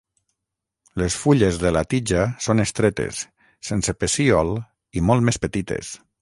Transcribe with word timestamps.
Les 1.01 1.17
fulles 1.25 1.59
de 1.63 1.71
la 1.75 1.83
tija 1.93 2.23
són 2.45 2.63
estretes, 2.63 3.21
sense 3.69 3.95
pecíol 4.05 4.51
i 5.01 5.05
molt 5.13 5.29
més 5.29 5.41
petites. 5.47 5.95